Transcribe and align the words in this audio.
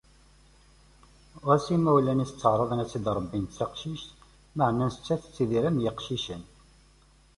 Ɣas 1.47 1.65
imawlan-is 1.75 2.31
ttaεraḍen 2.31 2.81
ad 2.83 2.89
tt-id-rebbin 2.89 3.45
d 3.47 3.51
taqcict, 3.57 4.09
meɛna 4.57 4.85
nettat 4.89 5.21
tettidir 5.23 5.63
am 5.69 5.77
yiqcicen. 5.83 6.43